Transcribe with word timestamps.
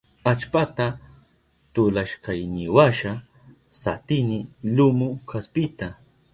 Allpata 0.29 0.87
tulashkayniwasha 1.73 3.11
satini 3.81 4.39
lumu 4.75 5.09
kaspita. 5.29 5.87